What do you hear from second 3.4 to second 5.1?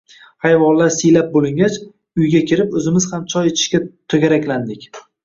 ichishga to‘garaklandik